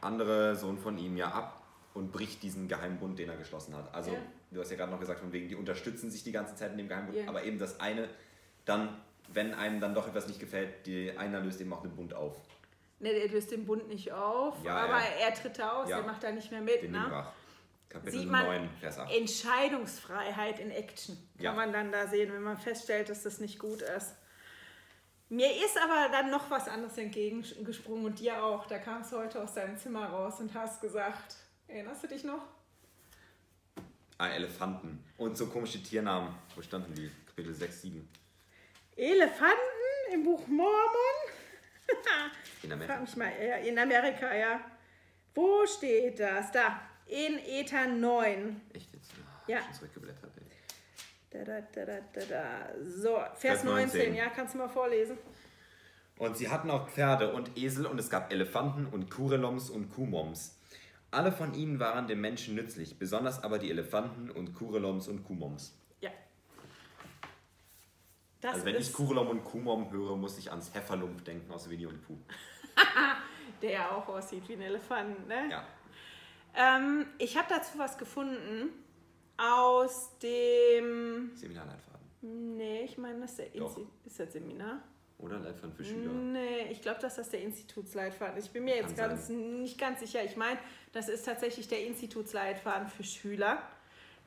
[0.00, 3.92] andere Sohn von ihm ja ab und bricht diesen Geheimbund, den er geschlossen hat.
[3.94, 4.18] Also, Ja.
[4.52, 6.78] du hast ja gerade noch gesagt, von wegen, die unterstützen sich die ganze Zeit in
[6.78, 7.28] dem Geheimbund, Ja.
[7.28, 8.08] aber eben das eine,
[8.64, 8.88] dann,
[9.32, 12.36] wenn einem dann doch etwas nicht gefällt, die einer löst eben auch den Bund auf.
[13.00, 15.26] Ne, der löst den Bund nicht auf, Ja, aber ja.
[15.28, 15.98] er tritt da aus, Ja.
[15.98, 16.82] er macht da nicht mehr mit.
[16.82, 17.26] Den Ne?
[17.88, 19.10] Kapitel Sieht man 9, Vers 8.
[19.16, 21.16] Entscheidungsfreiheit in Action.
[21.40, 24.14] Kann man dann da sehen, wenn man feststellt, dass das nicht gut ist.
[25.30, 28.66] Mir ist aber dann noch was anderes entgegengesprungen und dir auch.
[28.66, 31.36] Da kamst du heute aus deinem Zimmer raus und hast gesagt,
[31.68, 32.40] Erinnerst du dich noch?
[34.16, 35.04] Ah, Elefanten.
[35.18, 36.34] Und so komische Tiernamen.
[36.56, 37.10] Wo standen die?
[37.26, 38.08] Kapitel 6, 7.
[38.96, 39.54] Elefanten
[40.14, 41.27] im Buch Mormon?
[42.62, 43.00] In Frag Amerika.
[43.00, 44.60] mich mal, ja, in Amerika, ja.
[45.34, 46.50] Wo steht das?
[46.50, 48.60] Da, in Ether 9.
[48.72, 49.12] Echt jetzt?
[49.46, 49.62] Ja.
[49.62, 50.32] Schon zurückgeblättert.
[50.36, 50.44] Ey.
[51.30, 52.84] Da, da, da, da, da, da.
[52.84, 53.98] So, Vers, Vers 19.
[53.98, 54.14] 19.
[54.14, 55.16] ja, kannst du mal vorlesen?
[56.18, 60.58] Und sie hatten auch Pferde und Esel und es gab Elefanten und Kureloms und Kumoms.
[61.10, 65.78] Alle von ihnen waren dem Menschen nützlich, besonders aber die Elefanten und Kureloms und Kumoms.
[68.40, 71.86] Das Also wenn ich Kurelom und Kumom höre, muss ich ans Hefferlump denken aus Winnie
[71.86, 72.18] und Pooh.
[73.62, 75.48] der ja auch aussieht wie ein Elefant, ne?
[75.50, 75.66] Ja.
[76.54, 78.70] Ähm, ich habe dazu was gefunden
[79.36, 81.30] aus dem.
[81.34, 82.06] Seminarleitfaden.
[82.56, 83.76] Nee, ich meine, das ist der Doch.
[83.76, 84.82] Insti ist das Seminar.
[85.18, 86.12] Oder Leitfaden für Schüler.
[86.12, 88.46] Nee, ich glaube, dass das der Institutsleitfaden ist.
[88.46, 90.22] Ich bin mir jetzt Kann ganz, nicht ganz sicher.
[90.22, 90.58] Ich meine,
[90.92, 93.60] das ist tatsächlich der Institutsleitfaden für Schüler.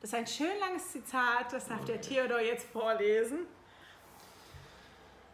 [0.00, 3.46] Das ist ein schön langes Zitat, das darf der Theodor jetzt vorlesen.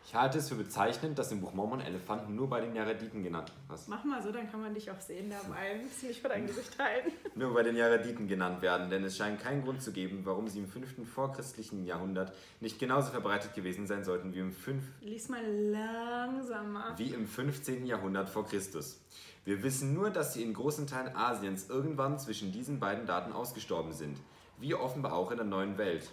[0.09, 3.53] Ich halte es für bezeichnend, dass im Buch Mormon Elefanten nur bei den Jarediten genannt
[3.66, 3.88] was?
[3.88, 5.83] Mach mal so, dann kann man dich auch sehen dabei.
[6.01, 7.12] Du nicht vor dein Gesicht halten.
[7.35, 10.61] Nur bei den Jarediten genannt werden, denn es scheint keinen Grund zu geben, warum sie
[10.61, 11.07] im 5.
[11.07, 14.83] vorchristlichen Jahrhundert nicht genauso verbreitet gewesen sein sollten wie im 5.
[15.03, 16.94] Lies mal langsamer.
[16.97, 17.85] wie im 15.
[17.85, 19.03] Jahrhundert vor Christus.
[19.44, 23.92] Wir wissen nur, dass sie in großen Teilen Asiens irgendwann zwischen diesen beiden Daten ausgestorben
[23.92, 24.16] sind,
[24.57, 26.09] wie offenbar auch in der neuen Welt,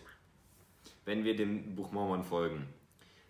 [1.05, 2.67] wenn wir dem Buch Mormon folgen.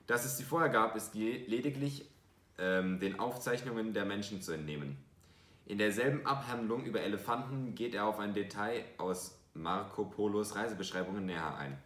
[0.07, 2.09] Dass es sie vorher gab, ist lediglich
[2.57, 4.97] ähm, den Aufzeichnungen der Menschen zu entnehmen.
[5.65, 11.57] In derselben Abhandlung über Elefanten geht er auf ein Detail aus Marco Polos Reisebeschreibungen näher
[11.57, 11.77] ein.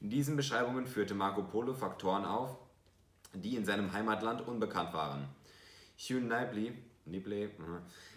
[0.00, 2.56] In diesen Beschreibungen führte Marco Polo Faktoren auf,
[3.34, 5.24] die in seinem Heimatland unbekannt waren.
[5.98, 6.72] Hugh Nibley,
[7.06, 7.50] Nibley äh,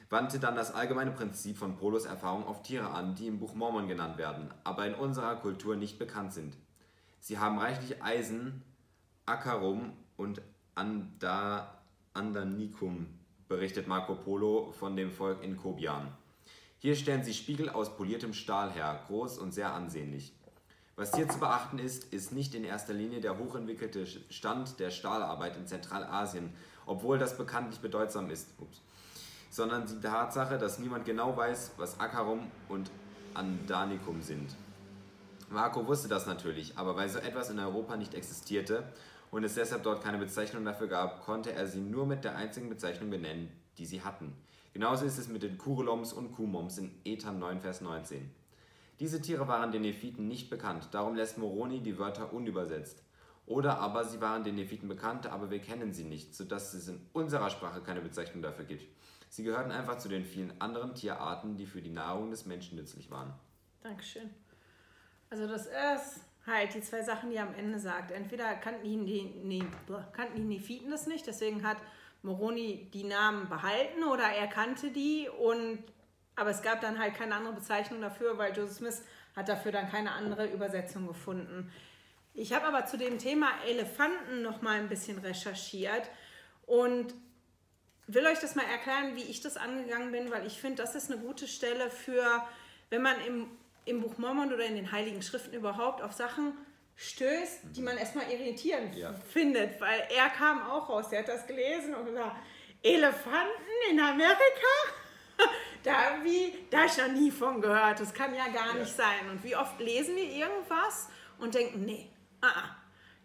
[0.10, 3.88] wandte dann das allgemeine Prinzip von Polos Erfahrung auf Tiere an, die im Buch Mormon
[3.88, 6.56] genannt werden, aber in unserer Kultur nicht bekannt sind.
[7.20, 8.62] Sie haben reichlich Eisen,
[9.32, 10.42] Acarum und
[10.76, 11.78] Anda,
[12.14, 13.08] Andanicum,
[13.48, 16.10] berichtet Marco Polo von dem Volk in Kobian.
[16.80, 20.34] Hier stellen sie Spiegel aus poliertem Stahl her, groß und sehr ansehnlich.
[20.98, 25.56] Was hier zu beachten ist, ist nicht in erster Linie der hochentwickelte Stand der Stahlarbeit
[25.56, 26.54] in Zentralasien,
[26.86, 28.82] obwohl das bekanntlich bedeutsam ist, ups,
[29.50, 32.92] sondern die Tatsache, dass niemand genau weiß, was Acarum und
[33.34, 34.54] Andanicum sind.
[35.50, 38.84] Marco wusste das natürlich, aber weil so etwas in Europa nicht existierte
[39.32, 42.70] und es deshalb dort keine Bezeichnung dafür gab, konnte er sie nur mit der einzigen
[42.70, 44.36] Bezeichnung benennen, die sie hatten.
[44.74, 48.30] Genauso ist es mit den Kureloms und Kumoms in Ethan 9, Vers 19.
[49.00, 53.04] Diese Tiere waren den Nephiten nicht bekannt, darum lässt Moroni die Wörter unübersetzt.
[53.48, 57.02] Oder aber sie waren den Nephiten bekannt, aber wir kennen sie nicht, sodass es in
[57.12, 58.86] unserer Sprache keine Bezeichnung dafür gibt.
[59.30, 63.10] Sie gehörten einfach zu den vielen anderen Tierarten, die für die Nahrung des Menschen nützlich
[63.10, 63.34] waren.
[63.82, 64.30] Dankeschön.
[65.30, 68.12] Also das ist halt die zwei Sachen, die er am Ende sagt.
[68.12, 68.96] Entweder kannten die,
[69.44, 69.64] nee,
[70.14, 71.78] kannten die Nephiten das nicht, deswegen hat
[72.24, 75.84] Moroni die Namen behalten oder er kannte die und
[76.36, 79.04] aber es gab dann halt keine andere Bezeichnung dafür, weil Joseph Smith
[79.36, 81.72] hat dafür dann keine andere Übersetzung gefunden.
[82.34, 86.10] Ich habe aber zu dem Thema Elefanten noch mal ein bisschen recherchiert
[86.66, 87.14] und
[88.08, 91.12] will euch das mal erklären, wie ich das angegangen bin, weil ich finde, das ist
[91.12, 92.44] eine gute Stelle für,
[92.90, 93.48] wenn man im,
[93.86, 96.54] im Buch Mormon oder in den Heiligen Schriften überhaupt auf Sachen
[96.96, 99.14] stößt, die man erstmal irritierend Ja.
[99.14, 102.36] findet, weil er kam auch raus, der hat das gelesen und gesagt,
[102.84, 104.36] Elefanten in Amerika?
[105.84, 109.28] Da, wie, da habe ich noch nie von gehört, das kann ja gar nicht sein.
[109.32, 112.08] Und wie oft lesen wir irgendwas und denken, nee,
[112.42, 112.76] ah, ah,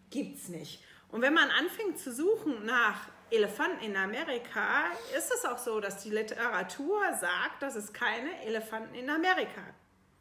[0.09, 0.83] gibt's nicht.
[1.09, 6.01] Und wenn man anfängt zu suchen nach Elefanten in Amerika, ist es auch so, dass
[6.01, 9.61] die Literatur sagt, dass es keine Elefanten in Amerika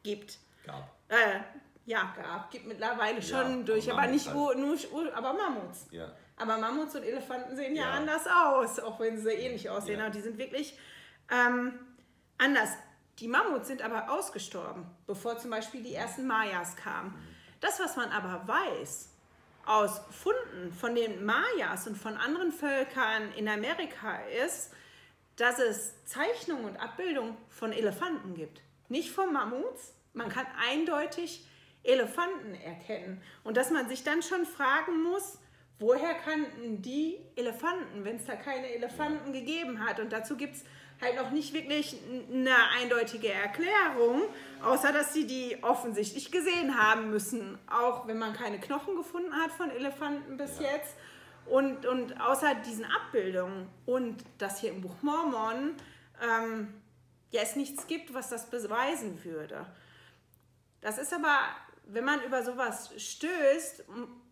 [0.07, 0.39] gibt.
[0.65, 0.89] Gab.
[1.09, 1.41] Äh,
[1.85, 5.87] ja, gab, gibt mittlerweile schon Ja, durch, aber nicht Mammuts Ur, nur, Ur, aber Mammuts.
[5.91, 6.13] Ja.
[6.37, 7.91] Aber Mammuts und Elefanten sehen ja, Ja.
[7.93, 10.01] anders aus, auch wenn sie ähnlich aussehen.
[10.01, 10.79] Aber die sind wirklich
[11.31, 11.79] ähm,
[12.39, 12.71] anders.
[13.19, 17.15] Die Mammuts sind aber ausgestorben, bevor zum Beispiel die ersten Mayas kamen.
[17.61, 19.11] Das, was man aber weiß
[19.65, 24.73] aus Funden von den Mayas und von anderen Völkern in Amerika ist,
[25.37, 28.61] dass es Zeichnungen und Abbildungen von Elefanten gibt.
[28.89, 29.93] Nicht von Mammuts.
[30.17, 31.47] Man kann eindeutig
[31.85, 33.23] Elefanten erkennen.
[33.45, 35.39] Und dass man sich dann schon fragen muss,
[35.79, 40.01] woher kannten die Elefanten, wenn es da keine Elefanten gegeben hat.
[40.01, 40.65] Und dazu gibt es
[41.01, 41.97] halt noch nicht wirklich
[42.33, 44.23] eine eindeutige Erklärung,
[44.63, 47.59] außer dass sie die offensichtlich gesehen haben müssen.
[47.71, 50.73] Auch wenn man keine Knochen gefunden hat von Elefanten bis Ja.
[50.73, 50.97] jetzt.
[51.45, 55.75] Und, und außer diesen Abbildungen und das hier im Buch Mormon,
[56.21, 56.75] ähm,
[57.31, 59.67] ja es nichts gibt, was das beweisen würde.
[60.87, 61.41] Das ist aber,
[61.87, 63.83] wenn man über sowas stößt,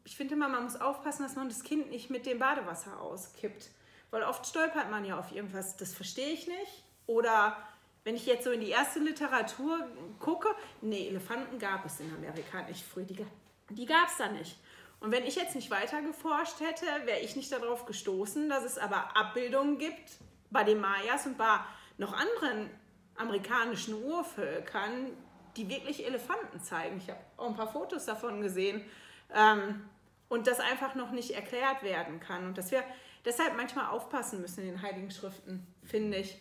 [0.04, 3.70] ich finde immer, man muss aufpassen, dass man das Kind nicht mit dem Badewasser auskippt.
[4.12, 6.84] Weil oft stolpert man ja auf irgendwas, das verstehe ich nicht.
[7.08, 7.56] Oder
[8.04, 9.80] wenn ich jetzt so in die erste Literatur
[10.20, 10.46] gucke,
[10.80, 13.26] nee, Elefanten gab es in Amerika nicht früh, die,
[13.70, 14.56] die gab es da nicht.
[15.00, 18.78] Und wenn ich jetzt nicht weiter geforscht hätte, wäre ich nicht darauf gestoßen, dass es
[18.78, 20.18] aber Abbildungen gibt
[20.52, 21.58] bei den Mayas und bei
[21.98, 22.70] noch anderen
[23.16, 25.16] amerikanischen Urvölkern,
[25.56, 26.98] die wirklich Elefanten zeigen.
[26.98, 28.84] Ich habe auch ein paar Fotos davon gesehen.
[29.32, 29.88] Ähm,
[30.28, 32.46] und das einfach noch nicht erklärt werden kann.
[32.46, 32.82] Und dass wir
[33.24, 36.40] deshalb manchmal aufpassen müssen in den Heiligen Schriften, finde ich.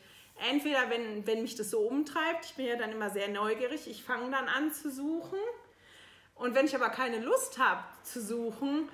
[0.50, 4.04] Entweder, wenn, wenn mich das so umtreibt, ich bin ja dann immer sehr neugierig, ich
[4.04, 5.38] fange dann an zu suchen.
[6.36, 8.90] Und wenn ich aber keine Lust habe zu suchen,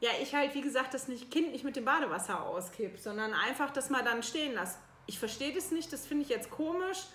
[0.00, 3.70] ja, ich halt, wie gesagt, das nicht, Kind nicht mit dem Badewasser auskipp, sondern einfach
[3.70, 4.76] das mal dann stehen lasse.
[5.06, 7.06] Ich verstehe das nicht, das finde ich jetzt komisch,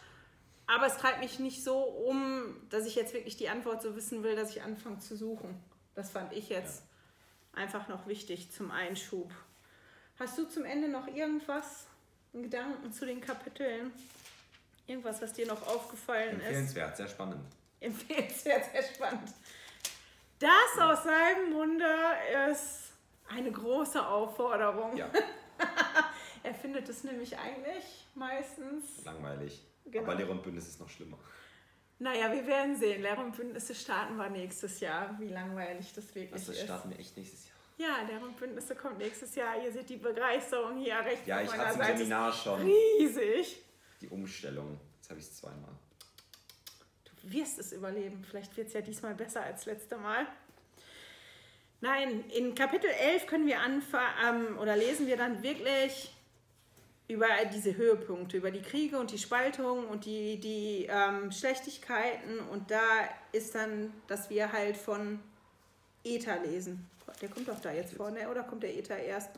[0.72, 4.24] aber es treibt mich nicht so um, dass ich jetzt wirklich die Antwort so wissen
[4.24, 5.62] will, dass ich anfange zu suchen.
[5.96, 6.84] Das fand ich jetzt
[7.54, 7.62] ja.
[7.62, 9.30] einfach noch wichtig zum Einschub.
[10.18, 11.88] Hast du zum Ende noch irgendwas,
[12.34, 13.92] einen Gedanken zu den Kapiteln?
[14.88, 16.98] Irgendwas, was dir noch aufgefallen Empfehlenswert, ist?
[16.98, 17.46] Empfehlenswert, sehr spannend.
[17.82, 19.34] Empfehlenswert, sehr spannend.
[20.40, 21.96] Das aus seinem Munde
[22.50, 22.94] ist
[23.28, 24.96] eine große Aufforderung.
[24.96, 25.10] Ja.
[26.44, 29.62] er findet es nämlich eigentlich meistens langweilig.
[29.86, 30.04] Genau.
[30.04, 31.18] Aber Lehrer und Bündnis ist noch schlimmer.
[32.00, 33.02] Naja, wir werden sehen.
[33.02, 35.16] Lehrer und Bündnisse starten wir nächstes Jahr.
[35.20, 36.62] Wie langweilig das wirklich also, ist.
[36.62, 37.52] Das starten wir echt nächstes Jahr.
[37.78, 39.64] Ja, Lehrer und Bündnisse kommt nächstes Jahr.
[39.64, 42.62] Ihr seht die Begeisterung hier rechts Ja, ich hatte im Seminar schon.
[42.62, 43.62] Riesig.
[44.02, 44.80] Die Umstellung.
[44.98, 45.72] Jetzt habe ich es zweimal.
[47.22, 48.24] Du wirst es überleben.
[48.28, 50.26] Vielleicht wird es ja diesmal besser als letzte Mal.
[51.82, 56.12] Nein, in Kapitel 11 können wir anfangen ähm, oder lesen wir dann wirklich
[57.12, 62.40] über diese Höhepunkte, über die Kriege und die Spaltung und die, die ähm, Schlechtigkeiten.
[62.52, 62.80] Und da
[63.32, 65.20] ist dann, dass wir halt von
[66.04, 66.90] Ether lesen.
[67.22, 69.32] Der kommt doch da jetzt vorne, oder kommt der Ether erst?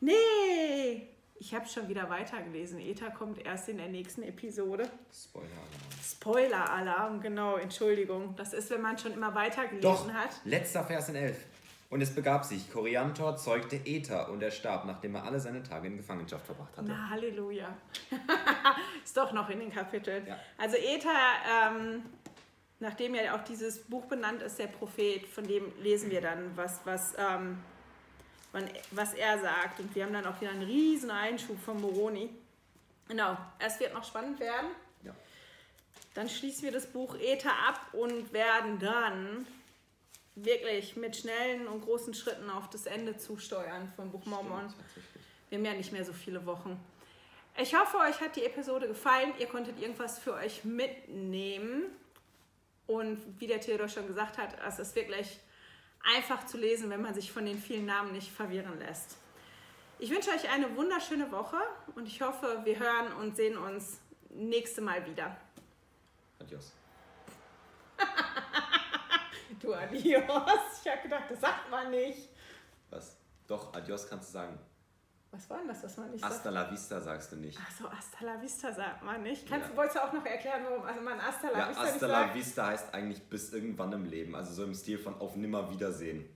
[0.00, 1.08] Nee!
[1.40, 2.80] Ich habe schon wieder weitergelesen.
[2.80, 4.90] Ether kommt erst in der nächsten Episode.
[5.12, 5.88] Spoiler-Alarm.
[6.04, 8.34] Spoiler-Alarm, genau, Entschuldigung.
[8.36, 10.30] Das ist, wenn man schon immer weitergelesen Doch, hat.
[10.44, 11.36] Letzter Vers in 11.
[11.90, 15.86] Und es begab sich, Koriantor zeugte Ether und er starb, nachdem er alle seine Tage
[15.86, 16.88] in Gefangenschaft verbracht hatte.
[16.88, 17.74] Na, Halleluja.
[19.04, 20.26] ist doch noch in den Kapiteln.
[20.26, 20.38] Ja.
[20.58, 21.10] Also Ether,
[21.66, 22.02] ähm,
[22.78, 26.80] nachdem ja auch dieses Buch benannt ist, der Prophet, von dem lesen wir dann, was,
[26.84, 27.58] was, ähm,
[28.90, 29.80] was er sagt.
[29.80, 32.28] Und wir haben dann auch wieder einen riesen Einschub von Moroni.
[33.08, 34.68] Genau, es wird noch spannend werden.
[35.04, 35.14] Ja.
[36.12, 39.46] Dann schließen wir das Buch Ether ab und werden dann
[40.44, 44.72] wirklich mit schnellen und großen Schritten auf das Ende zusteuern von Buch Mormon.
[45.48, 46.78] Wir haben ja nicht mehr so viele Wochen.
[47.56, 49.32] Ich hoffe, euch hat die Episode gefallen.
[49.38, 51.84] Ihr konntet irgendwas für euch mitnehmen.
[52.86, 55.38] Und wie der Theodor schon gesagt hat, es ist wirklich
[56.16, 59.16] einfach zu lesen, wenn man sich von den vielen Namen nicht verwirren lässt.
[59.98, 61.58] Ich wünsche euch eine wunderschöne Woche
[61.96, 65.36] und ich hoffe, wir hören und sehen uns nächste Mal wieder.
[66.38, 66.72] Adios.
[69.60, 70.82] Du Adios.
[70.82, 72.28] Ich habe gedacht, das sagt man nicht.
[72.90, 73.16] Was?
[73.46, 74.58] Doch, Adios kannst du sagen.
[75.30, 76.54] Was war denn das, was man nicht Hasta sagt?
[76.54, 77.58] la vista sagst du nicht.
[77.60, 79.46] Ach so, hasta la vista sagt man nicht.
[79.46, 79.76] Kannst, ja.
[79.76, 82.66] Wolltest du auch noch erklären, warum also man hasta la ja, vista hasta la vista
[82.66, 84.34] heißt eigentlich bis irgendwann im Leben.
[84.34, 86.26] Also so im Stil von auf nimmer Wiedersehen.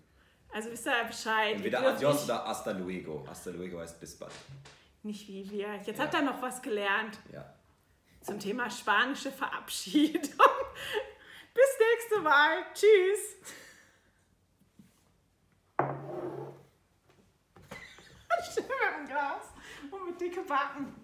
[0.52, 1.54] Also wisst ihr Bescheid.
[1.56, 3.24] Entweder Adios oder hasta luego.
[3.26, 4.32] Hasta luego heißt bis bald.
[5.02, 5.74] Nicht wie wir.
[5.76, 6.04] Jetzt ja.
[6.04, 7.18] habt ihr noch was gelernt.
[7.32, 7.54] Ja.
[8.20, 10.38] Zum Thema spanische Verabschiedung.
[11.54, 12.64] Bis nächste Mal.
[12.74, 13.36] Tschüss.
[18.56, 19.44] Mit dem Glas
[19.90, 20.94] und mit dicke Backen.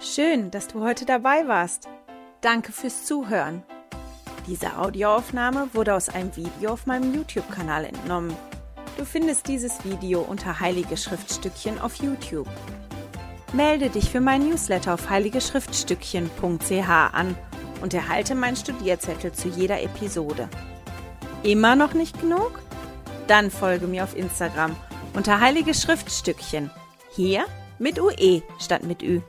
[0.00, 1.88] Schön, dass du heute dabei warst.
[2.40, 3.62] Danke fürs Zuhören.
[4.46, 8.34] Diese Audioaufnahme wurde aus einem Video auf meinem YouTube-Kanal entnommen.
[8.96, 12.48] Du findest dieses Video unter Heilige Schriftstückchen auf YouTube.
[13.52, 17.36] Melde dich für mein Newsletter auf heiligeschriftstückchen.ch an
[17.82, 20.48] und erhalte meinen Studierzettel zu jeder Episode.
[21.42, 22.60] Immer noch nicht genug?
[23.26, 24.76] Dann folge mir auf Instagram
[25.14, 26.70] unter Heilige Schriftstückchen.
[27.10, 27.44] Hier
[27.80, 29.20] mit UE statt mit Ü.